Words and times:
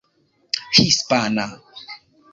hispana 0.75 1.45